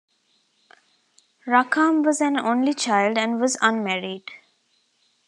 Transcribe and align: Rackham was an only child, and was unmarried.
Rackham 1.45 2.01
was 2.01 2.21
an 2.21 2.35
only 2.35 2.73
child, 2.73 3.19
and 3.19 3.39
was 3.39 3.55
unmarried. 3.61 4.23